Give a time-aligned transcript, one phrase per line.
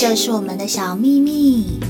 [0.00, 1.80] 这是我们的小秘密。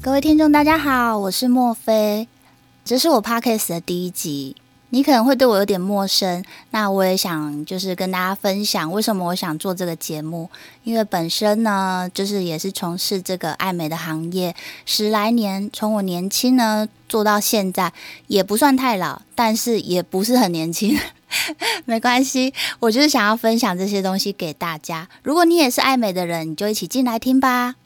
[0.00, 2.26] 各位听众，大家好，我是莫菲，
[2.86, 4.56] 这是我 Podcast 的第一集。
[4.94, 10.50] 你可能会对我有点陌生，那我也想就是跟大家分享为什么我想做这个节目。
[10.84, 17.90] 因为本身呢，就是也是从事这个爱美的行业十来年，从我年轻呢做到现在，
[18.26, 20.98] 也不算太老，但是也不是很年轻，
[21.86, 22.52] 没关系。
[22.78, 25.08] 我就是想要分享这些东西给大家。
[25.22, 27.76] 如果你也是爱美的人，你就一起进来听吧。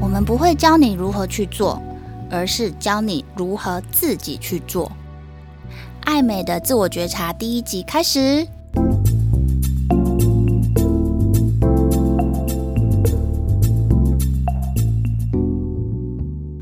[0.00, 1.82] 我们不会教你如何去做。
[2.30, 4.90] 而是教你如何自己去做。
[6.02, 8.46] 爱美的自我觉察第一集开始。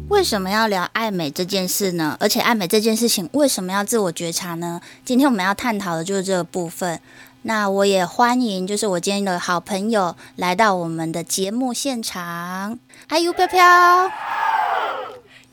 [0.08, 2.16] 为什么要聊爱美这件事呢？
[2.19, 4.81] 而且爱美这件事情为什么要自我觉察呢？
[5.05, 6.98] 今天我们要探讨的就是这个部分。
[7.42, 12.78] 那我也欢迎，就是我今天的好朋友来到我们的节目现场。
[13.06, 13.60] 嗨，U 飘飘。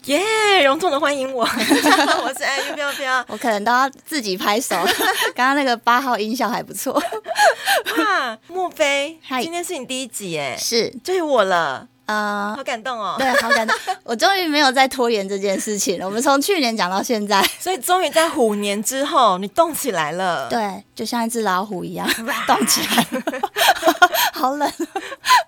[0.05, 0.67] 耶！
[0.67, 3.23] 隆重的欢迎我， 我是爱玉飘飘。
[3.27, 4.75] 我可能都要自己拍手。
[5.35, 6.93] 刚刚那个八号音效还不错。
[7.97, 10.57] 哇，莫非今天是你第一集耶？
[10.59, 11.87] 是，就是我了。
[12.11, 13.15] 呃，好感动哦！
[13.17, 13.73] 对，好感动。
[14.03, 16.05] 我终于没有再拖延这件事情了。
[16.05, 20.49] 我们从去年讲到现在，所以终于在虎年之后，你动起来了。
[20.49, 22.05] 对，就像一只老虎一样
[22.45, 23.21] 动起来了。
[24.33, 24.69] 好冷。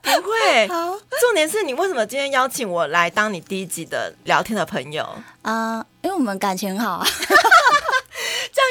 [0.02, 0.68] 不会。
[0.70, 5.04] 好，重点是你为什么今天邀请我来当你第一集的聊天的朋友
[5.42, 5.80] 啊？
[5.80, 7.08] 呃，因为我们感情很好啊。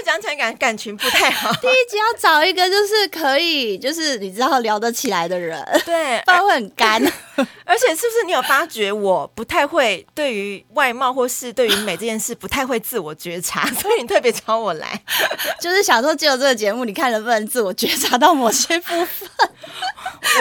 [0.05, 1.53] 讲起来感感情不太好。
[1.61, 7.03] 第一集要找一个就是可以，就是你知道聊得起来的人，对，不然会很干。
[7.65, 15.03] 而且是不是你有发觉我不太会对于外貌或是对于美这件事不太会自我觉察， 所以你特别找我来，
[15.61, 19.29] 就是想说借由这个节目，你看能不能自我觉察到某些部分？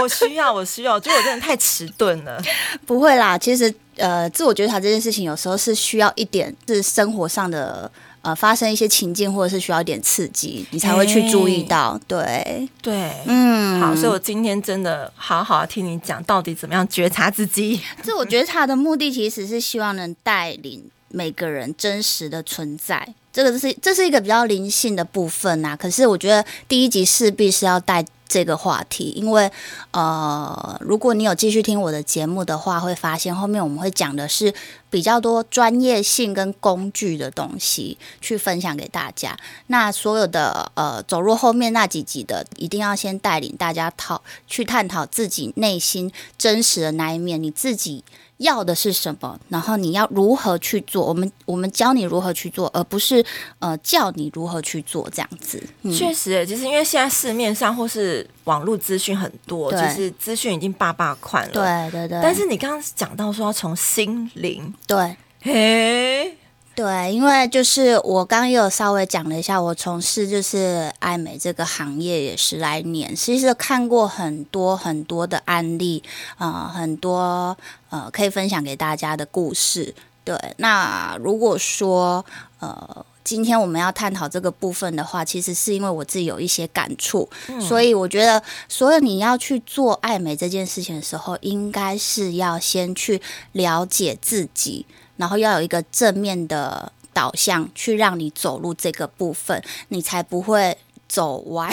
[0.01, 2.41] 我需要，我需要，我觉得我真的太迟钝了。
[2.85, 7.90] 不会啦，其实呃，自我觉察这件事情有时候是需要一点是生活上的。
[8.22, 11.94] 呃，发生一些情境，或者是需要一点刺激，你才会去注意到。
[11.94, 17.82] 欸、对对，嗯，好，所以我今天真的好好听你讲，到底怎么样觉察自己。
[18.04, 23.14] 这我觉察的目的，其实是希望能带领每个人真实的存在。
[23.34, 25.76] 这个是这是一个比较灵性的部分啊。
[25.76, 28.06] 可是我觉得第一集势必是要带。
[28.31, 29.52] 这个话题，因为
[29.92, 34.53] 呃，如果你有继续听我的节目的话，会发现后面我们会讲的是
[34.90, 39.38] 比较多专业性跟工具的东西去分享给大家。
[39.68, 48.06] 那所有的呃，走入后面那几集的，一定要先带领大家讨去探讨自己内心真实的那一面，你自己。
[48.41, 49.40] 要的是什么？
[49.50, 51.06] 然后你要如何去做？
[51.06, 53.24] 我们我们教你如何去做，而不是
[53.59, 55.62] 呃叫你如何去做这样子。
[55.84, 61.53] 嗯、确实，其实因为现在市面上或是网络资讯很多，就是资讯已经霸霸款了。
[61.53, 62.19] 对对对。
[62.22, 66.38] 但是你刚刚讲到说要从心灵，对，嘿。
[66.74, 76.02] 对，因为就是我刚刚也有稍微讲了一下，我从事就是爱美这个行业也十来年，其实看过很多很多的案例，
[76.38, 77.56] 呃，很多
[77.90, 79.94] 呃可以分享给大家的故事。
[80.24, 82.26] 对，那如果说
[82.59, 93.22] 呃今天我们要探讨这个部分的话，其实是因为我自己有一些感触，嗯、所以我觉得所有你要去做爱美这件事情的时候，应该是要先去
[93.52, 94.86] 了解自己。
[95.22, 100.76] 然后要有一个正面的导向，去让你走入这个部分，你才不会
[101.08, 101.70] 走歪。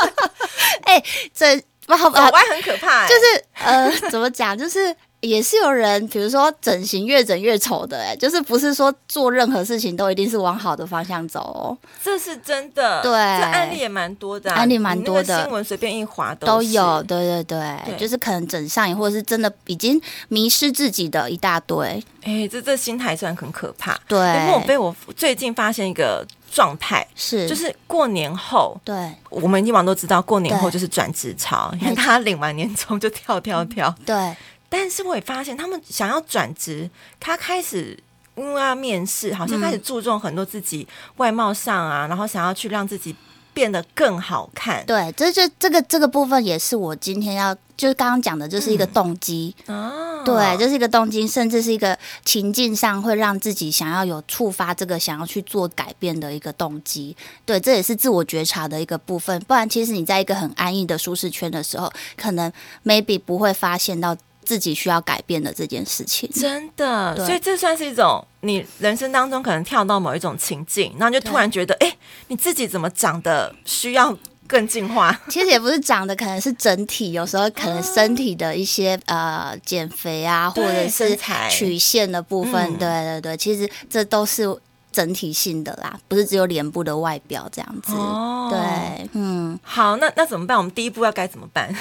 [0.84, 1.96] 哎、欸，这走
[2.32, 3.08] 歪很可怕、欸。
[3.08, 4.56] 就是呃，怎么讲？
[4.56, 4.96] 就是。
[5.22, 11.78] 也是有人，比如说整形越整越丑的，哎，就是不是说做任何事情都一定是往好的方向走哦。
[12.02, 17.96] 这是真的，对，这案例也蛮多的、啊，案例蛮多的，新闻随便一划都，都有，对对对，对。
[17.96, 22.02] 就是可能整上瘾，或者是真的已经迷失自己的一大堆。
[22.24, 23.96] 哎，这这心态算很可怕。
[24.08, 24.18] 对，
[24.48, 27.48] 莫非我最近发现一个状态，是。
[27.48, 34.36] 就是过年后，对，我们以往都知道过年后就是转职潮，因为他领完年终就跳跳跳，对。
[34.72, 36.88] 但是我也发现，他们想要转职，
[37.20, 37.94] 他开始
[38.36, 43.14] 因为要面试，好像开始注重很多自己外貌上啊，嗯、然后想要去让自己
[43.52, 44.82] 变得更好看。
[44.86, 49.54] 对，这就这个这个部分也是我今天要就是刚刚讲的，就是一个动机。
[49.66, 57.14] 哦、嗯，对，就是一个动机，甚至是一个情境上会让自己想要有触发这个想要去做改变的一个动机。
[57.44, 59.38] 对，这也是自我觉察的一个部分。
[59.42, 62.50] 不然，其实你在一个很安逸的舒适圈的时候，可能
[62.86, 64.16] maybe 不会发现到。
[64.44, 66.28] 自己需要改变的这件事情。
[66.32, 71.96] 真的，所以这算是一种你人生当中可能跳到某一种情境，然后就突然觉得，哎，
[72.28, 74.16] 你自己怎么长得需要
[74.46, 75.18] 更进化？
[75.28, 81.18] 其实也不是长得，可能是整体，有时候可能身体的一些、哦、呃减肥啊，或者是
[81.50, 84.56] 曲线的部分，对对对，其实这都是。
[84.92, 87.94] 整体性的啦，不是只有脸部的外表这样子。
[87.94, 90.54] 哦，对，嗯，好，那那怎么办？
[90.54, 91.74] 我们第一步要该怎么办？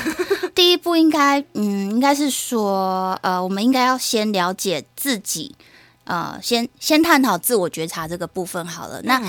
[0.54, 5.56] 第一步应该，嗯，应该是说，呃，我们应该要先了解自己，
[6.06, 9.02] 呃，先先探讨自我觉察这个部分好了。
[9.04, 9.22] 那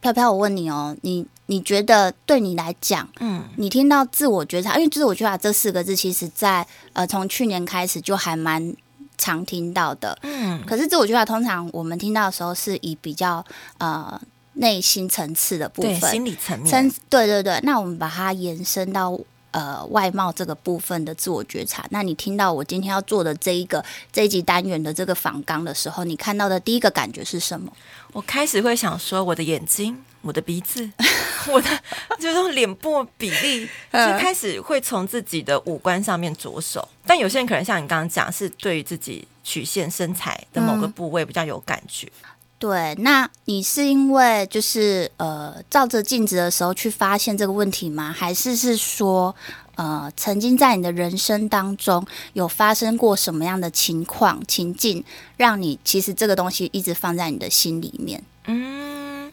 [0.00, 8.74] 飘飘，我问你哦，你你觉得对你来讲，嗯，你听到自我觉察，因为自我觉察这四个字，其实在呃从去年开始就还蛮。
[9.16, 13.42] 常听到的，嗯，可是自我觉察通常我们听到的时候是以比较
[13.78, 14.20] 呃
[14.54, 17.60] 内心层次的部分，对，心理层面，对对对。
[17.62, 19.16] 那我们把它延伸到
[19.54, 21.86] 呃外貌这个部分的自我觉察。
[21.90, 27.72] 那你听到我今天要做的这一个这一集单元的这个访纲的时候，你看到的第一个感觉是什么？
[28.12, 30.90] 我开始会想说，我的眼睛，我的鼻子，
[31.50, 31.70] 我的
[32.18, 36.88] 就是脸部比例， 就开始会从自己的五官上面着手。
[37.06, 42.06] 但有些人可能像你刚刚讲，是对于自己曲线身材的某个部位比较有感觉。
[42.06, 42.28] 嗯、
[42.64, 48.10] 对，那你是因为就是呃照着镜子的时候去发现这个问题吗？
[48.10, 49.36] 还是是说
[49.74, 52.02] 呃曾经在你的人生当中
[52.32, 55.04] 有发生过什么样的情况情境，
[55.36, 58.24] 让你其实这个东西一直放在你的心里面？
[58.46, 59.30] 嗯，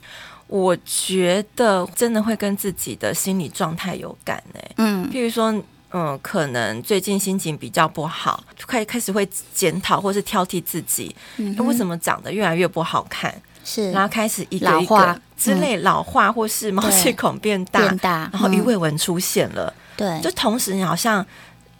[0.47, 4.71] 我觉得真的会跟自己的心理状态有感诶。
[4.75, 5.63] 嗯，譬如说。
[5.93, 13.33] 嗯，可能最近心情比较不好，开开始会检讨或是挑剔自己，嗯、为什么长得越来越不好看？
[13.63, 19.73] 是，然后开始一个一个之类老化，嗯、或是毛细孔变大，变大，然后鱼尾纹出现了。
[19.97, 21.25] 对、嗯，就同时你好像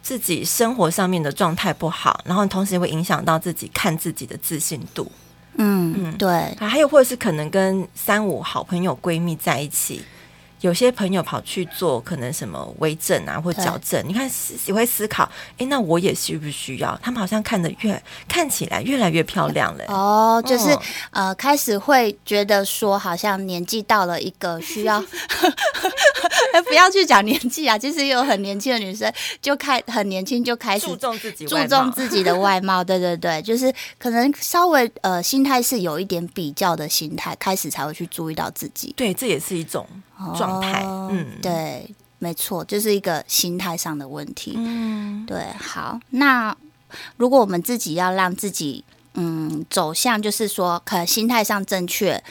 [0.04, 5.12] 自己生活上面的状态不好，然后同时也会影响到自己看自己的自信度。
[5.56, 6.56] 嗯嗯，对。
[6.60, 10.04] 还有或者是可能跟三五好朋友闺蜜在一起。
[10.62, 14.30] 有些朋友跑去做可能什么微整啊，或矫正，你看
[14.66, 16.98] 你会思考，哎，那我也需不需要？
[17.02, 19.86] 他们好像看得越看起来越来越漂亮了。
[19.88, 20.82] 哦，就是、哦、
[21.12, 25.02] 呃，开始会觉得说，好像年纪到了一个需要，
[26.68, 27.78] 不要去讲年纪啊。
[27.78, 29.12] 其实有很年轻的女生
[29.42, 32.84] 就开很年轻就开始注重自己注重自己的外貌。
[32.84, 38.94] 对对对，就是可能稍微呃心态是有一点比较的心态，开始才会去注意到自己。
[38.96, 39.88] 对，这也是一种。
[40.36, 44.54] 状态，嗯，对，没错，就是一个心态上的问题。
[44.56, 46.56] 嗯，对，好，那
[47.18, 48.84] 如果我们自己要让自己，
[49.14, 52.24] 嗯，走向就是说，可能心态上正确，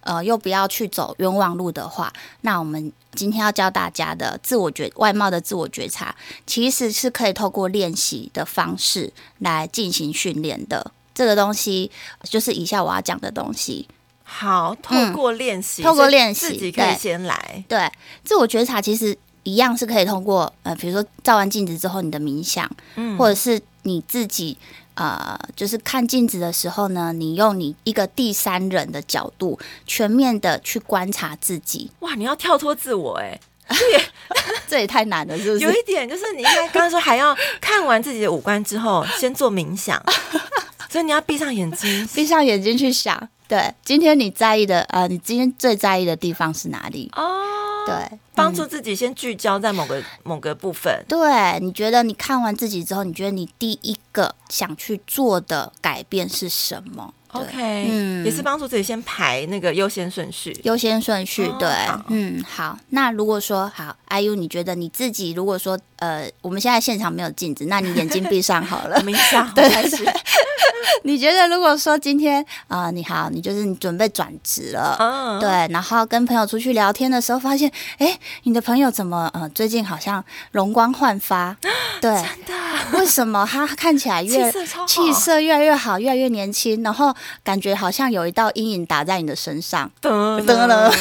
[0.00, 2.12] 呃，又不要去走冤枉路的话，
[2.42, 6.14] 那我们今天要教大家的自我觉外貌的自我觉察，
[6.46, 10.92] 其实是可以透过练习的方式来进行训练的。
[11.14, 11.90] 这个东西
[12.22, 13.88] 就是以下我要讲的东西。
[14.30, 17.64] 好，透过练习，嗯、透过练习，自己可以先来。
[17.66, 17.92] 对，对，
[18.22, 24.58] 自我觉察其实一样是可以通过呃，比如说照完镜子之后，你的冥想，嗯，或者是你自己
[24.94, 31.90] 呃，就是看镜子的时候呢，你用你一个第三人的角度，全面的去观察自己。
[32.00, 33.40] 哇，你要跳脱自我 哎，
[34.68, 35.64] 这也太难了，是不是？
[35.64, 40.00] 有一点就是你应该刚刚说还要看完自己的五官之后，先做冥想，
[40.90, 43.28] 所以你要闭上眼睛，闭上眼睛去想。
[43.48, 47.10] 对，今天你在意的，呃，你今天最在意的地方是哪里？
[47.16, 51.02] 哦，对，帮助自己先聚焦在某个、嗯、某个部分。
[51.08, 60.54] 对，你觉得你看完自己之后，你觉得你第一个想去做的改变是什么？OK，嗯，也是帮助自己先排那个优先顺序。
[60.64, 62.78] 优先顺序，对，哦、嗯，好。
[62.90, 69.68] 那如果说好，IU，你觉得你自己如果说呃，我们现在现场没有镜子，那你眼睛闭上好了， 冥想， 对。
[71.04, 81.56] 你觉得如果说今天啊、呃，你好，你就是你准备转职了，嗯，对，然后跟朋友出去聊天的时候，发现，哎，你的朋友怎么呃，最近好像容光焕发？
[82.00, 82.98] 对，真的？
[82.98, 89.90] 为什么他看起来越气色，气色越来越好，越来越年轻，然后感觉好像有一道阴影打在你的身上？
[90.00, 90.92] 得了，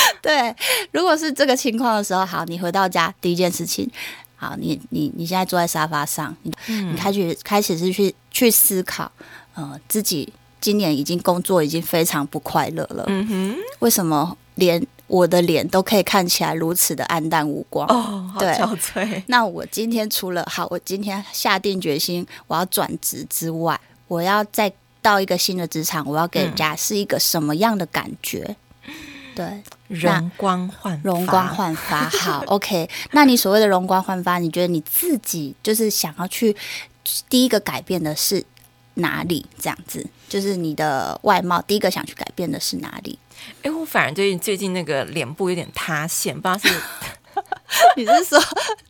[0.22, 0.54] 对，
[0.92, 3.90] 如果是这个情况的时候，好，你回到家第一件事情。
[4.40, 9.10] 好，你你你现在坐在沙发上，你、嗯、你开始开始是去去思考，
[9.54, 17.88] 呃，自己今年已经工作已经非常不快乐了，嗯哼，为什么连我的脸都可以看起来如此的黯淡无光？
[17.88, 19.20] 哦，对憔悴。
[19.26, 28.44] 那我今天除了好，我今天下定决心我要转职之外，我要再到一个新的职场，我要给人家是一个什么样的感觉？
[28.46, 28.56] 嗯、
[29.38, 32.08] 对，容光焕发，容光焕发。
[32.08, 32.90] 好， OK。
[33.12, 36.56] 那你所谓的容光焕发，你觉得你自己就是想要去
[37.30, 38.44] 第一个改变的是
[38.94, 39.46] 哪里？
[39.60, 43.16] 这样子，就是你的外貌，第一个想去改变的是哪里？
[43.58, 46.68] 哎、欸，我反而最近最近那个脸部有点塌陷，不知道是。
[47.96, 48.40] 你是说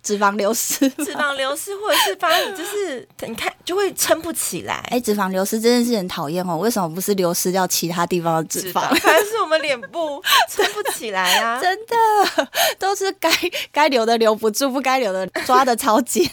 [0.02, 0.88] 脂肪流失？
[0.90, 4.74] 脂肪流失，或者是发现就是你看就会撑不起来。
[4.86, 6.56] 哎、欸，脂肪流失真的是很讨厌哦。
[6.56, 8.80] 为什么不是流失掉其他地方的脂肪？
[8.80, 11.60] 还是我们脸部撑不起来啊？
[11.62, 13.30] 真的都是该
[13.72, 16.28] 该留的留不住，不该留的抓的超紧。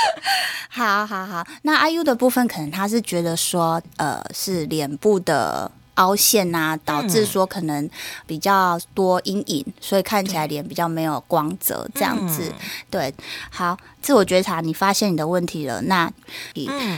[0.68, 5.70] 好好好，那 IU 的部分可能他是觉得说，呃，是脸部的。
[6.00, 7.88] 凹陷啊，导致说可能
[8.26, 12.42] 比较多阴影，嗯、所以看起来脸比较没有光泽，这样子。
[12.48, 12.54] 嗯、
[12.90, 13.14] 对，
[13.50, 15.82] 好，自我觉察，你发现你的问题了。
[15.82, 16.10] 那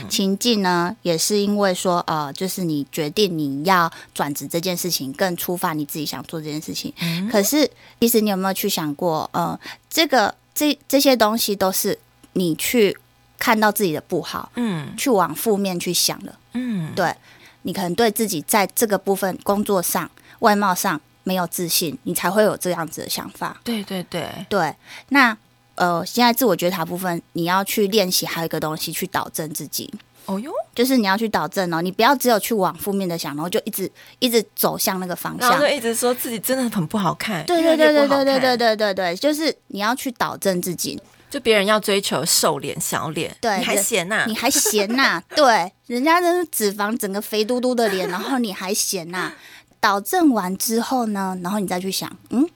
[0.07, 6.93] 情境呢，也是因为说，呃，就是你决定你要转职这件事情，更触发你自己想做这件事情。
[7.01, 7.69] 嗯、可是，
[7.99, 11.99] 其实你有没有去想过，呃，这个这这些东西都是
[12.33, 12.97] 你去
[13.37, 17.13] 看到自己的不好，嗯，去往负面去想了，嗯，对。
[17.63, 23.59] 你可能对自己在这个部分工作上、外貌上没有自信，你才会有这样子的想法。
[23.63, 24.73] 对对对对。
[25.09, 25.35] 那
[25.75, 29.91] 呃，现在自我觉察部分，你要去练习，还有一个东西去导正自己。
[30.25, 37.45] 哦哟，就是你要去导正哦，你不要只有去往负面的想，然后就一直一直走向那个方向，然后就一直说自己真的很不好看。
[37.45, 40.97] 对对对对对对对对对对，就是你要去导正自己。
[41.33, 44.25] 就别人要追求瘦脸、小脸，对，你还嫌呐、啊？
[44.27, 45.23] 你还嫌呐、啊？
[45.35, 49.35] 对，人家的脂肪整个肥嘟嘟的脸，然后你还嫌呐、啊？
[49.81, 52.47] 导正完之后呢，然后你再去想，嗯，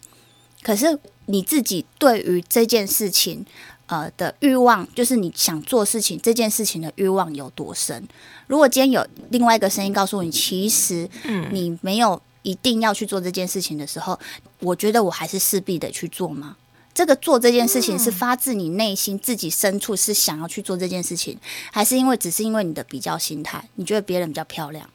[0.61, 3.43] 可是你自己对于这件事情，
[3.87, 8.07] 呃的欲望，就是你想做事情这件事情的欲望有多深？
[8.45, 14.19] 如果今天有另外一个声音告诉你，其实，嗯，你没有一定要去做这件事情的时候，
[14.59, 16.55] 我觉得我还是势必得去做吗？
[16.97, 21.37] 这个做这件事情是发自你内心自己深处是想要去做这件事情，
[21.71, 23.63] 还是因为只是因为你的比较心态？
[23.75, 24.89] 你觉得别人比较漂亮？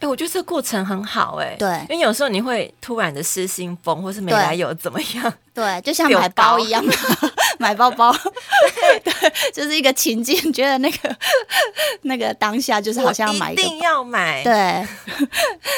[0.00, 1.56] 哎，我觉得这个过程很好哎、欸。
[1.56, 5.32] 对，因为有时候你会突然的失心疯，或是没来由怎么样？
[5.54, 6.84] 对，就像买包一样，
[7.60, 8.12] 买包包，
[9.04, 11.16] 对，就是一个情境，觉得那个
[12.02, 14.42] 那个当下就是好像要买一，一定要买。
[14.42, 14.84] 对，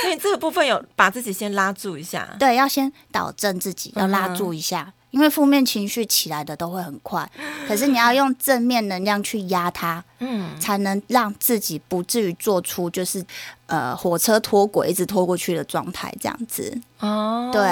[0.00, 2.34] 所以这个部分有把自己先拉住一下。
[2.38, 4.94] 对，要先导正自己，要拉住一下。
[5.12, 7.26] 嗯因为负面情绪起来的都会很快，
[7.66, 13.24] 可是你要用正面能量去压它，嗯，才能让自己不至于做出就是
[13.66, 16.78] 呃火车脱轨一直拖过去的状态这样子。
[16.98, 17.62] 哦，对，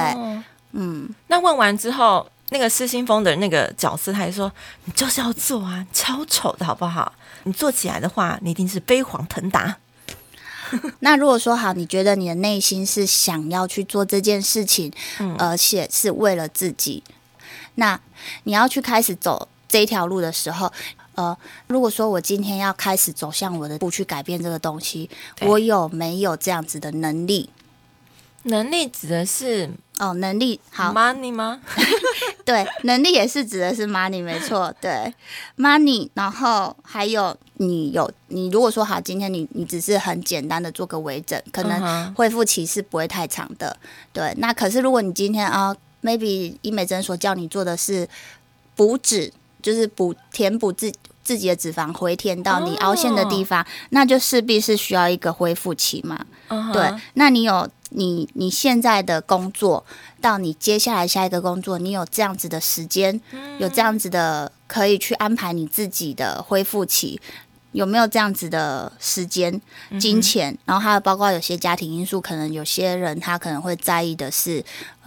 [0.73, 1.07] 嗯。
[1.27, 4.51] 那问完之后，那个失心疯的那个角色，他还说
[4.87, 7.13] ：“你就是要做啊，超丑的好不好？
[7.43, 9.77] 你做起来的话，你一定是飞黄腾达。
[11.01, 17.03] ”那如果说好，你觉得你的内心是想要去做这件事情，嗯，而且是为了自己。
[17.77, 17.99] 那
[18.45, 20.73] 你要去开始走这一条路的时候，
[21.15, 25.11] 呃，如果说我今天要开始走向我的步去改变这个东西，
[25.43, 27.51] 我有没有这样子的能力？
[28.45, 31.61] 能力指的是哦，能力好 money 吗？
[32.45, 35.15] 对，能力也是指的是 money，没错，对
[35.57, 36.11] money。
[36.13, 43.77] 然后还有你有你如果说好，今天你你只是很简单的做个微整，可能恢复期是不会太长的。
[44.13, 45.75] 对，那可是如果你今天啊。
[46.05, 48.07] Maybe 医美诊所叫你做的是
[48.77, 49.33] 补脂，
[49.63, 50.93] 就是补填补自
[51.25, 53.69] 自己的脂肪，回填到你凹陷的地方，oh.
[53.91, 56.27] 那就势必是需要一个恢复期嘛。
[56.51, 56.73] Uh huh.
[56.75, 59.87] 对，那你有你你现在的工作
[60.21, 63.19] 到你接下来下一个工作，你有这样子的时间，
[63.59, 67.19] 有这样子的可以去安排你自己的恢复期，
[67.73, 69.59] 有没有这样子的时间、
[69.99, 70.53] 金钱？
[70.53, 74.63] 嗯、然后还有包括有些家庭因素，可能有些人他可能会在意的是。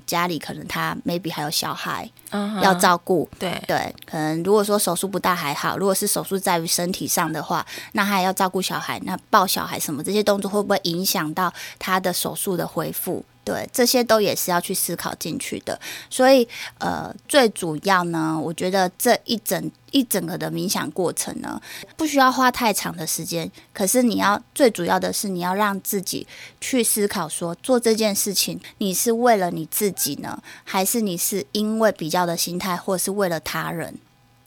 [0.07, 13.23] 家里可能他 maybe 还有小孩、uh huh, 要照顾，对对，可能如果说手术不大还好，如果是手术在于身体上的话，那他还要照顾小孩，那抱小孩什么这些动作会不会影响到他的手术的恢复？
[13.47, 15.79] 对，这些都也是要去思考进去的。
[16.09, 16.45] 所以
[16.79, 21.61] 呃，最主要呢，我觉得这一整一整个的冥想过程呢，
[21.95, 23.49] 不需要花太长的时间。
[23.73, 26.27] 可是你要最主要的是，你要让自己
[26.59, 33.95] 去思考说，做这件事情，你是为了你自己呢，还是你是因为比较的心态，或是为了他人？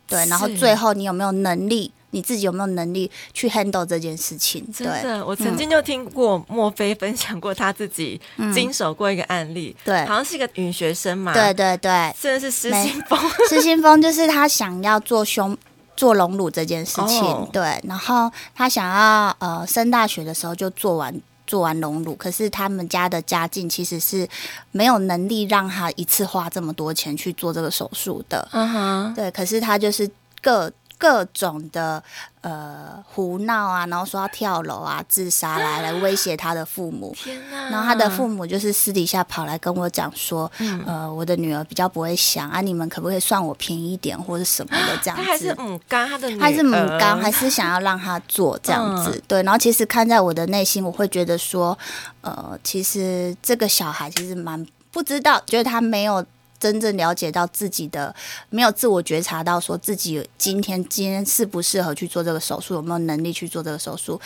[0.06, 1.90] 对，然后最后你有没有能力？
[2.10, 4.64] 你自己有没有能力去 handle 这件事情？
[4.76, 8.20] 对，真的，我曾经就听过莫菲分享过他自己
[8.54, 15.56] 经手过一个案例，嗯、对，好像是一个女学生嘛，对对对，真的是失心疯， 失心疯就是他想要做胸
[15.96, 21.14] 做隆乳这件事情，哦、对，然后他想要呃升大学的时候就做完。
[21.46, 24.28] 做完隆乳，可是他们家的家境其实是
[24.70, 28.48] 没有能力让他一次花这么多钱去做这个手术的。
[28.52, 30.08] 嗯哼，对，可是他就是
[30.40, 30.70] 各。
[31.00, 32.02] 各种的
[32.42, 37.16] 呃胡闹啊，然后说要跳楼啊、自杀来来威胁他的父母。
[37.16, 37.70] 天哪！
[37.70, 45.24] 然后他的父母就是私底下跑来跟我讲说，嗯、呃，我的女儿比较不会想啊，你们可不可以算我便宜一点或者什么的这样子？
[45.24, 49.12] 他还是母刚，他的女儿还是母刚，还是想要让他做这样子。
[49.14, 51.78] 嗯、对，然后其实看在我的内心，我会觉得说，
[52.20, 56.22] 呃，其实这个小孩其实蛮不知道，觉得他没有。
[56.60, 58.14] 真正了解到自己的，
[58.50, 64.20] 没有自我觉察到，说自己今天今天适不适合去做这个手术，有没有能力去做这个手术？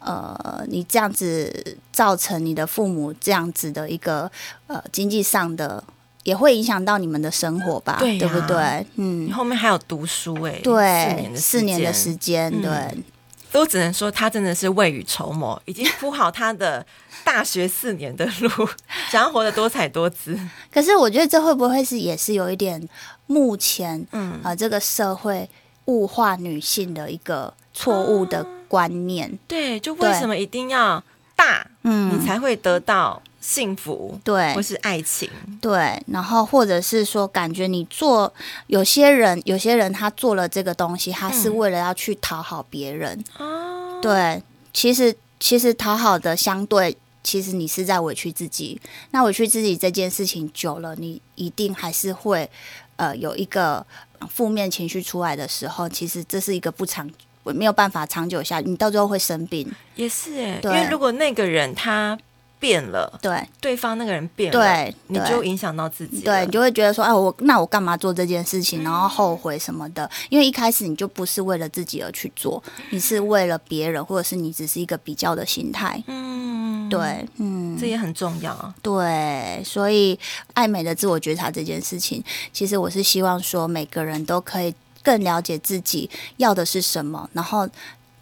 [0.00, 4.30] 呃，你这样子造成你的父母这样子的一个
[4.66, 5.82] 呃经济上的，
[6.24, 7.96] 也会影响到你们的生活吧？
[8.00, 8.84] 对，对不对？
[8.96, 12.70] 嗯，你后面还有读书诶、欸，对，四年的时间，对。
[12.70, 13.04] 嗯
[13.52, 16.84] 都只能说他真的是未雨绸缪，已经铺好他的
[17.24, 18.68] 大学四年的路，
[19.10, 20.38] 想要活得多彩多姿。
[20.72, 22.88] 可是我觉得这会不会是也是有一点
[23.26, 25.48] 目前嗯啊、呃、这个社会
[25.86, 29.28] 物化女性的一个错误的观念？
[29.30, 31.02] 啊、对，就为什么一定要
[31.34, 33.22] 大嗯你才会得到？
[33.40, 35.30] 幸福对，或是爱情
[35.60, 38.32] 对，然后或者是说，感觉你做
[38.66, 43.22] 有些人，有些人他做了这个东西，他是为了要去讨好别人。
[43.38, 44.42] 嗯、对，
[44.74, 48.80] 其实其实讨好的相对，其实你是在委屈自己。
[49.12, 52.50] 那委屈自己这件事情久了，你一定还是会
[52.96, 53.86] 呃有一个
[54.28, 57.08] 负面情绪出来的时候，其实这是一个不长
[57.44, 59.72] 没有办法长久下，你到最后会生病。
[59.94, 62.18] 也是哎，对因为如果那个人他。
[62.58, 70.04] 变了，对，对方那个人变了，对，你就影响到自己，对，你就会觉得说，哎，我那我干嘛做这件事情，然后后悔什么的？
[70.04, 80.18] 嗯、因为一开始你就不是为了自己而去做，你是为了别人，或者是你只是一个比较的心态，嗯，对，嗯，这也很重要，对，所以
[80.54, 82.22] 爱美的自我觉察这件事情，
[82.52, 87.68] 其实我是希望说，每个人都可以更了解自己要的是什么，然后。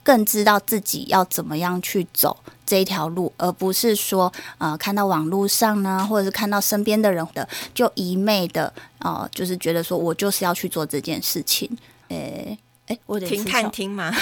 [0.07, 11.69] 更知道自己要怎么样去走这一条路，而不是说，呃，看到网络上呢，或者是看到身边的人的，就一昧的，呃，就是觉得说我就是要去做这件事情，
[12.07, 12.57] 诶。
[12.87, 14.15] 诶，我得停看听吗？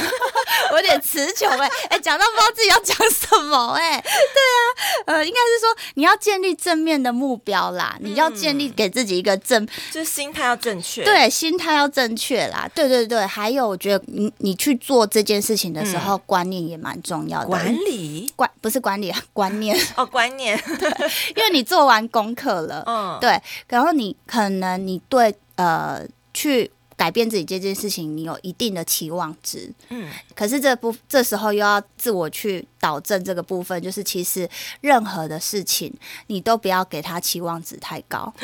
[0.74, 18.32] 我有点词穷哎，哎，讲到不知道自己要讲什么 哎，对啊，呃，应该是说你要建立正面的目标啦，嗯、你要建立给自己一个正，就是心态要正确，对，心态要正确啦，对对对，还有我觉得你你去做这件事情的时候，嗯、观念也蛮重要的，管理？
[18.34, 19.78] 管不是管理啊， 观念。
[19.96, 20.90] 哦，观念， 对，
[21.36, 26.68] 因为你做完功课了，嗯，对，然后你可能你对呃去。
[26.96, 34.48] 改变自己这件事情，你有一定的期望值，嗯，可是这部这时候又要自我去导正这个部分，就是其实
[34.80, 35.92] 任何的事情
[36.28, 38.32] 你都不要给他期望值太高。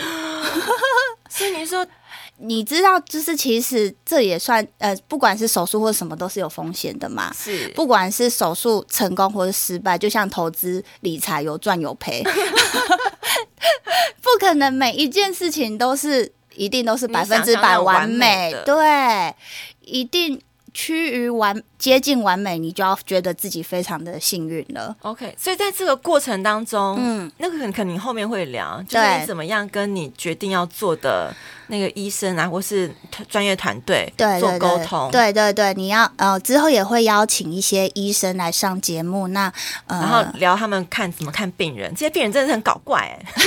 [1.30, 1.86] 所以你说，
[2.38, 12.20] 你知道，就是其实这也算呃，不管是手术或什么都是有风险的嘛，是，不管是手术成功或是失败，就像投资理财有赚有赔，
[14.20, 16.32] 不可能每一件事情都是。
[16.60, 19.34] 一定都是百分之百完美，对，
[19.80, 20.38] 一定
[20.74, 24.94] 趋于完接近完美，你就要觉得自己非常的幸运了。
[25.00, 31.34] OK，所以在这个过程当中，嗯，那个可能肯定后面会聊，就是你怎么样跟你决定要做的
[31.68, 32.94] 那个医生啊，或是
[33.26, 39.50] 专业团队对做沟通，对对对，你要呃之后也会邀请一些医生来上节目，那
[39.86, 43.42] 呃然后聊他们看怎么看病人，这些病人真的是很搞怪哎、欸。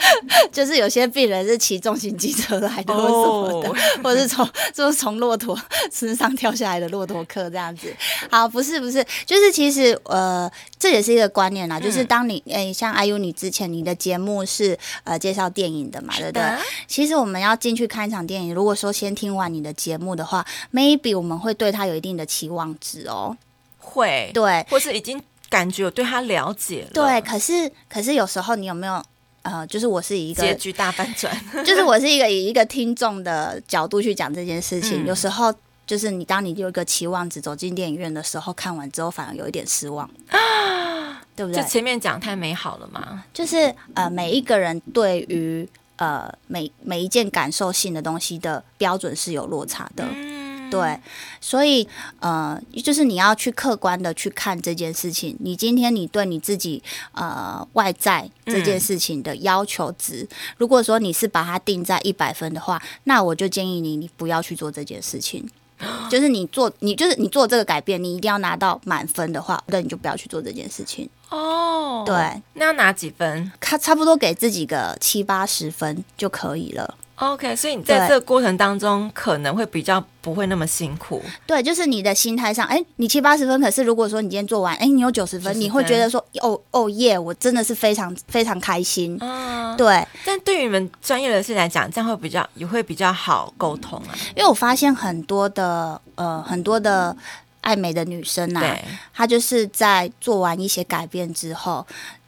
[0.52, 5.58] 就是有些病人是骑重型机车来的，或什么的， 或者是从就是从骆驼
[5.92, 7.94] 身上跳下来的骆驼客这样子。
[8.30, 11.78] 好，不是不是，就是其实呃，这也是一个观念啦。
[11.78, 16.42] 就是当你诶、欸，像 IU 你之前你的节目是呃介绍电影的嘛，对不对？
[16.86, 23.36] 其实我们要进去看一场电影，如果说先听完你的节目的话，maybe 我们会对他有一定的期望值哦。
[23.78, 26.90] 会，对，或是已经感觉有对他了解了。
[26.92, 29.02] 对，可是可是有时候你有没有？
[29.50, 31.34] 呃，就是我是以一个结局大反转，
[31.64, 35.04] 就是我是一个以一个听众的角度去讲这件事情。
[35.04, 35.52] 嗯、有时候，
[35.86, 41.62] 就是你当你有一个期望值走进电影院的时候，看完之后反而有一点失望，啊、 对不对？
[41.62, 43.24] 就前面讲太美好了嘛。
[43.32, 50.04] 就是呃，每一个人对于呃每每一件感受性的东西的标准是有落差的。
[50.12, 50.37] 嗯
[50.70, 50.98] 对，
[51.40, 51.86] 所以
[52.20, 55.36] 呃，就是你要去客观的去看这件事情。
[55.40, 65.48] 你今天你对你自己呃外在这件事情的要求值，嗯、如果说你是把它定在一百分的话，那我就建议你，你不要去做这件事情。
[66.10, 71.08] 就是你做你就是你做这个改变，你一定要拿到满分的话，那你就不要去做这件事情。
[71.28, 73.52] 哦，对，那要拿几分？
[73.60, 76.96] 他差不多给自己个七八十分就可以了。
[77.18, 81.20] OK，所以你在这个过程当中可能会比较不会那么辛苦。
[81.46, 89.18] 对，就是你的心态上，哎，你七八十分，可是如果说你今天做完，哎，你有九十分，分，你会觉得说，哦哦耶，我真的是非常非常开心。
[89.20, 90.06] 嗯，对。
[90.24, 94.14] 但对于你们专业人士来讲，这样会比较也会比较好沟通啊。
[94.36, 97.16] 因为我发现很多的呃很多的
[97.62, 98.78] 爱美的女生啊，
[99.12, 101.84] 她就是在做完一些改变之后，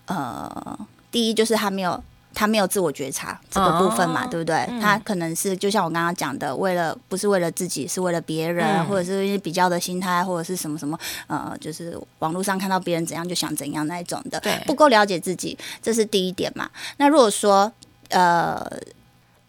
[0.06, 0.78] 呃，
[1.12, 2.02] 第一就是她没有。
[2.40, 4.56] 他没有自我觉察这个部分嘛，哦、对不对？
[4.70, 16.70] 嗯、他可能是就像我刚刚讲的，为了不是为了自己，是为了别人，嗯、或者是比较的心态，或者是什么什么，呃，就是网络上看到别人怎样就想怎样那一种的，对，不够了解自己，这是第一点嘛。
[16.96, 17.70] 那如果说，
[18.08, 18.66] 呃。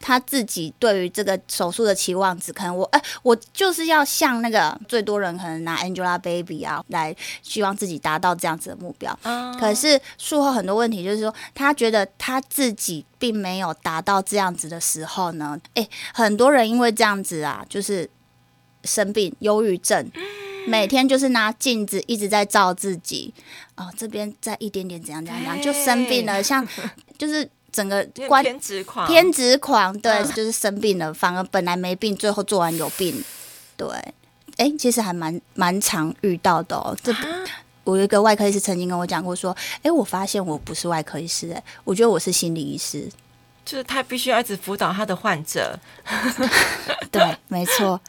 [0.02, 9.18] 他自己对于这个手术的期望值，可能我哎、欸，我就是要像那个最多人可能拿 Angelababy 啊来希望自己达到这样子的目标。
[9.24, 9.56] 嗯。
[9.58, 18.10] 可是术后很多问题就是说，他觉得他自己并没有达到这样子的时候呢，哎、欸，很多人因为这样子啊，就是
[18.84, 20.12] 生病，忧郁症，
[20.68, 23.34] 每天就是拿镜子一直在照自己，
[23.76, 26.68] 哦，这边再一点点怎样怎样怎样，就生病了，像
[27.18, 27.48] 就是。
[27.71, 33.23] 整个关偏执狂，偏执狂，对，嗯、就是生病了，反而本来没病，最后做完有病，
[33.77, 33.88] 对，
[34.57, 36.95] 哎、欸，其实还蛮蛮常遇到的哦。
[37.01, 37.19] 这、啊、
[37.84, 43.10] 我有一个外科医师曾经跟我讲过，说，哎、欸，我发现我不是外科医师，哎，我觉得我是心理医师，
[43.65, 45.79] 就是他必须要一直辅导他的患者，
[47.10, 47.99] 对，没错，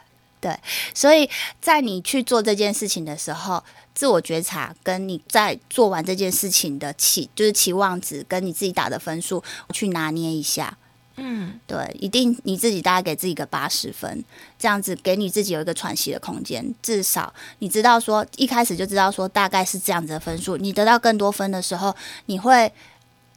[0.43, 0.55] 对，
[0.93, 1.31] 所以
[1.63, 3.65] 在你去做这件事情的时候。
[3.95, 10.79] 自我觉察跟你在做完这件事情的期，就是期望值跟你自己打的分数去拿捏一下，
[11.17, 14.25] 嗯，对，一定你自己大概给自己个八十分，
[14.59, 22.73] 这样子给你自己有一个喘息的空间，至少你知道说一开始就知道说大概是这样子的分数，你得到更多分的时候，你会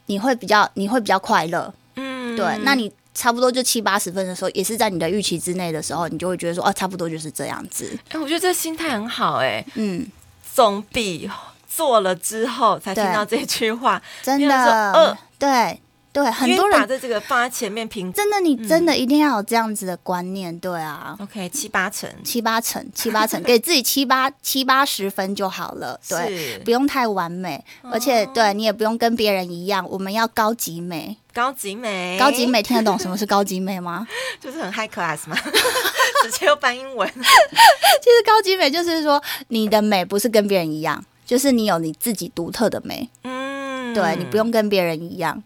[0.05, 7.97] 你会比较你会比较快乐，嗯，对，那你差不多就七八十分的时候，也是在你的预期之内的时候，你就会觉得说哦，差不多就是这样子。
[8.09, 10.05] 哎、欸，我觉得这心态很好、欸，哎，嗯。
[10.53, 11.29] 总比
[11.67, 15.77] 做了之后才听到这句话，真的，呃，对
[16.15, 21.13] 对，很多人把这个放在前面评，真的，你真的一定要有这样子的观念，对啊。
[21.19, 34.07] OK，七八成，七八成，七八成， 给自己七八七八十分就好了，对，不用太完美，而且对你也不用跟别人一样，我们要高级美，高级美，高级美，听得懂什么是高级美吗？
[34.39, 35.35] 就是很 high class 吗？
[36.23, 37.05] 直接又翻英文。
[37.13, 43.09] 其实高级美就是说，你的美不是跟别人一样，就是你有你自己独特的美。
[43.23, 45.43] 嗯，对，你不用跟别人一样，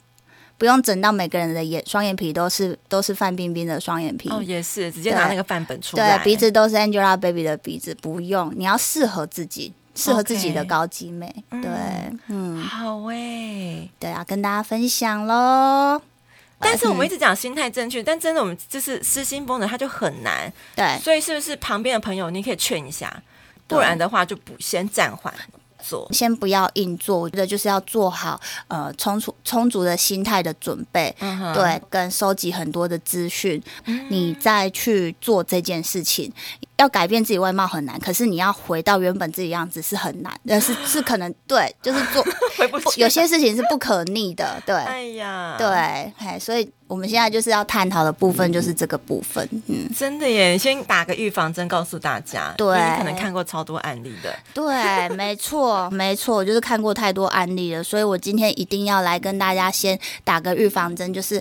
[0.59, 4.29] 不用整到每个人的眼双眼皮都是都是范冰冰的双眼皮。
[4.29, 6.17] 哦，也是直接拿那个范本出来。
[6.17, 11.33] 对，鼻子都是 Angelababy 的鼻子，不用，你要适合自己，适合自己的高级美。
[11.49, 11.61] Okay.
[11.61, 11.71] 对，
[12.27, 16.01] 嗯，好诶、欸，对啊，跟大家分享喽。
[16.59, 20.51] 但是我们一直讲心态正确，嗯、但真的我们就是失心疯的，他就很难。
[20.75, 23.23] 对，所以是不是旁边的朋友你可以劝一下，
[23.65, 25.33] 不然的话就不先暂缓
[25.81, 27.17] 做，先不要硬做。
[27.17, 36.31] 我觉得就是要做好呃充足充足的心态的准备，嗯、对，跟收集很多的资讯，嗯、你再去做这件事情。
[36.77, 42.25] 要改变自己外貌很难，可是你要回到原本自己样子是很难，但是是可能对，就是做
[42.95, 61.39] 有些事情是不可逆的，对，哎呀，对，嘿，所以我们现在就是要探讨的部分就是这个部分，嗯，真的耶，先打个预防针，告诉大家，对，你可能看过超多案例的，对，没错，没错， 就是看过太多案例了，所以我今天一定要来跟大家先打个预防针，就是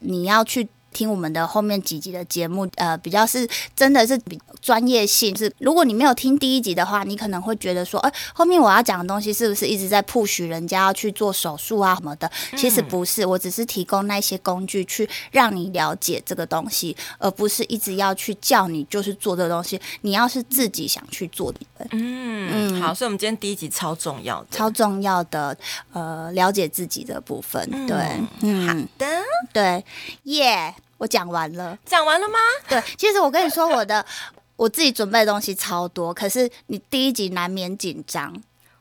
[0.00, 0.68] 你要去。
[0.92, 5.52] 听我们的后面几集的节目，呃，比较是真的是比专业性是。
[5.58, 12.30] 如果你没有听第一集的话，你可能会觉得说，哎、呃，后面我要讲的东西是不是一直在 push 人家要去做手术啊什么的？
[12.56, 19.80] 其实不是，我只是提供那些工具去让你了解这个东西，而不是一直要去叫你就是做这个东西。
[20.02, 25.56] 你要是自己想去做的，嗯嗯，好，所以我们今天第一集超重要的，超重要的，
[25.92, 27.96] 呃，了解自己的部分，对，
[28.42, 29.06] 嗯，好的，
[29.52, 29.84] 对，
[30.24, 30.81] 耶、yeah。
[31.02, 32.38] 我讲完了，讲完了吗？
[32.68, 34.06] 对，其实我跟你说，我的
[34.54, 38.32] 我自己准备的东西超多，可是你第一集难免紧张，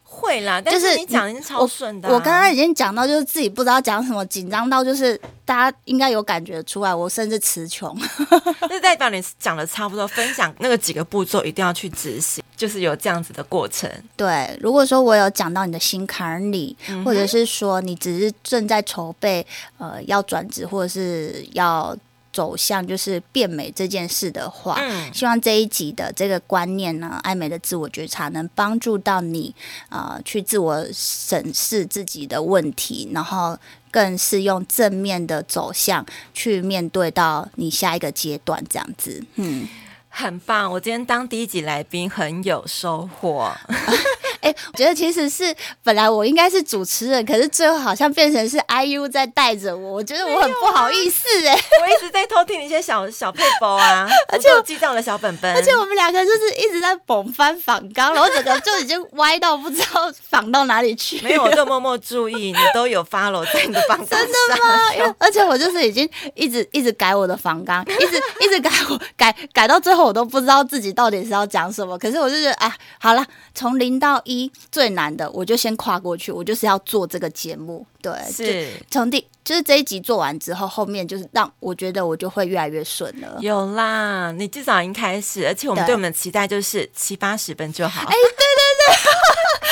[0.03, 0.62] 会啦。
[0.63, 7.97] 但是你讲已经超顺的、啊我，我刚刚已经讲到，就是自己不知道讲什么，紧张到就是大家应该有感觉出来，我甚至词穷。
[8.69, 13.89] 那代表你讲的差不多，分享那个几个步骤一定要去执行，就是有这样子的过程。
[14.15, 19.43] 对，如果说我有讲到你的心坎里，嗯、或者是说你只是正在筹备
[19.79, 21.97] 呃要转职或者是要。
[22.34, 29.54] 走向就是变美这件事的话，嗯，希望这一集的这个观念呢，爱美的自我觉察能帮助到你，
[29.89, 33.58] 呃，去自我审视自己的问题，然后
[33.91, 39.67] 更是用正面的走向去面对到你下一个阶段，这样子，嗯，
[40.08, 40.72] 很棒。
[40.72, 43.52] 我今天当第一集来宾很有收获。
[44.41, 51.63] 哎、欸，我觉得其实是本来我应该是主持人，可是最后好像变成是 IU 在带着我，我觉得我很不好意思哎、欸。
[51.82, 55.54] 我一直在偷听一些小小配包啊， 而且我记在我的小本本。
[55.54, 61.21] 而且我们两个就是一直在蹦翻访纲，然后整个就已经歪到不知道仿到哪里去。
[61.21, 64.19] 没有，我就默默注意，你都有 follow 在你的访纲上。
[64.19, 65.15] 真的吗？
[65.19, 71.95] 而且我就是已经一直一直改我的仿纲，一直一直改我改改到最后我都不知道自己到底是要讲什么。
[71.99, 73.23] 可是我就觉得啊，好了，
[73.54, 74.31] 从零到一。
[74.32, 76.32] 一最难的，我就先跨过去。
[76.32, 83.38] 我就是要做这个节目，对，是从第就是这一集做完之后，后面就是让我觉得我就会越来越顺了。
[83.41, 88.02] 有啦，你至少已经开始，而且我们对我们的期待就是七八十分就好。
[88.02, 88.61] 哎，对对对，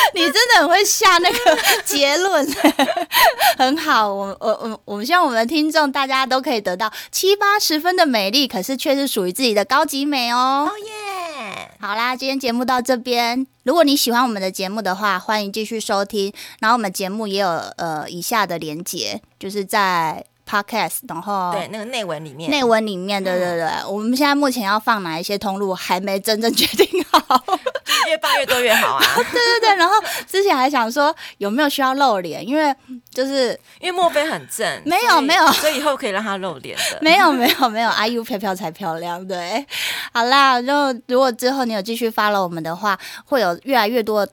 [0.15, 1.38] 你真的很会下那个
[1.86, 2.48] 结论，
[3.58, 4.13] 很好。
[4.13, 10.69] 我我我我们希望我们的听众大家都可以得到七八十分的美丽，可是却是属于自己的高级美哦。
[10.69, 11.69] 哦耶！
[11.80, 13.45] 好啦，今天节目到这边。
[13.63, 16.34] 如果你喜欢我们的节目的话，欢迎继续收听。
[16.60, 27.43] 然后我们节目也有呃以下的连结，就是在 Podcast，然后对那个内文里面，内文里面，对对对，嗯、我们现在目前要放哪一些通路还没真正决定好，
[28.10, 29.04] 越发越多越好啊！
[29.15, 29.93] 对对对，然后
[30.28, 32.76] 之前还想说有没有需要露脸，因为
[33.12, 39.65] 就是因为莫非很正，没有没有，所以以后可以让他露脸的，没有没有没有，IU 飘飘才漂亮，对，
[40.12, 44.32] 好啦，然后如果之后你有继续 follow 我们的话，会有越来越多的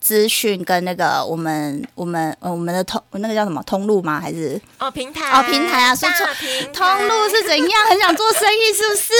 [0.00, 4.20] 资讯跟那个我们我们我们的通那个叫什么通路吗？
[4.20, 5.94] 还是哦平台哦平台啊？
[5.94, 6.26] 说错
[6.72, 7.70] 通路是怎样？
[7.90, 9.12] 很想做生意是不是？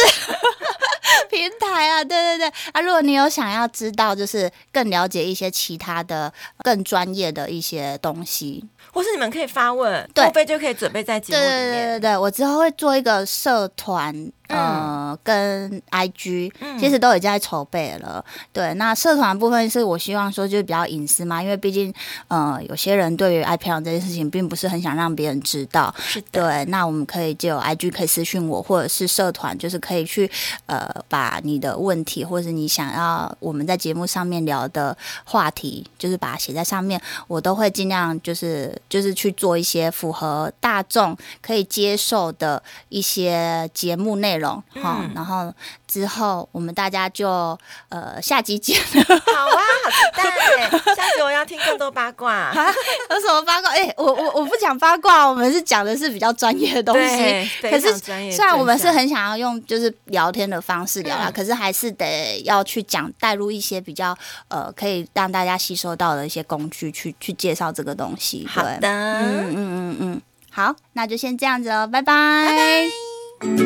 [1.31, 2.81] 平台啊，对对对啊！
[2.81, 11.61] 如果你有想要知道，就是更了解一些其他的更专业的一些东西，或是你们可以发问，对，莫非就可以准备在节目里面。
[11.61, 14.31] 对对对对，我之后会做一个社团。
[14.49, 18.25] 呃，跟 IG、嗯、其实都已经在筹备了。
[18.53, 21.93] 对，那社团部分是我希望说就是比较隐私嘛，因为毕竟
[22.29, 25.95] 呃有些人对于爱漂亮这件事情并不是很想让别人知道。
[25.99, 26.27] 是的。
[26.33, 30.31] 对，那我们可以就有 IG 可以私讯我，或者是社团就是可以去
[30.67, 44.38] 呃把你的问题，或者是你想要我们在节目上面聊的话题，就是把它写在上面，我都会尽量就是就是去做一些符合大众可以接受的一些节目内容。
[44.47, 45.53] 好、嗯，然后
[45.87, 49.05] 之后我们大家就呃下集见了。
[49.35, 50.95] 好啊，好期待！
[50.95, 52.33] 下集我要听更多八卦。
[52.35, 52.75] 啊、
[53.11, 53.71] 有什么八卦？
[53.71, 57.51] 哎、欸，我我我不讲八卦，我们是讲的是比较专业的东西。
[57.63, 64.17] 可是虽然我们是很想要用就是聊天的方式聊啊、嗯，可是还是得要去讲带入一些比较
[64.49, 68.47] 呃可以让大家吸收到的一些工具去去介绍这个东西。
[68.47, 72.13] 好的，嗯嗯嗯嗯，好，那就先这样子哦，拜拜。
[72.45, 73.08] 拜拜
[73.41, 73.61] Thank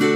[0.00, 0.09] you.